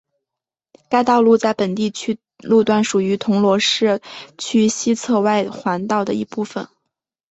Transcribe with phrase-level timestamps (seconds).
[0.89, 4.01] 该道路在本地区路段属于铜锣市
[4.35, 6.67] 区西侧外环道的一部分。